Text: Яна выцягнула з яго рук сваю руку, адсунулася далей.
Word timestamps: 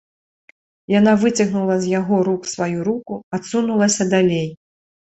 Яна 0.99 1.13
выцягнула 1.25 1.77
з 1.85 1.93
яго 1.99 2.15
рук 2.31 2.51
сваю 2.55 2.79
руку, 2.91 3.23
адсунулася 3.39 4.13
далей. 4.19 4.47